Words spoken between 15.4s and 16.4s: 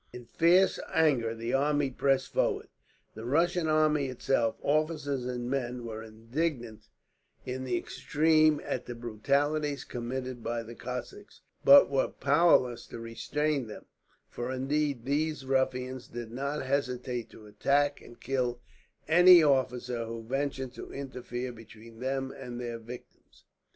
ruffians did